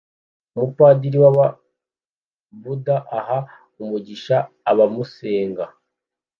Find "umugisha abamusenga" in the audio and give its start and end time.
3.81-5.65